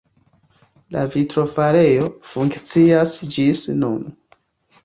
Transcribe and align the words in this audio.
La 0.95 1.03
vitrofarejo 1.15 2.09
funkcias 2.31 3.15
ĝis 3.37 3.63
nun. 3.85 4.05